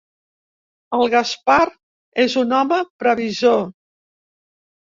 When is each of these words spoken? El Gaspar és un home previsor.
El 0.97 1.11
Gaspar 1.15 1.59
és 2.25 2.39
un 2.43 2.57
home 2.63 2.81
previsor. 3.05 3.65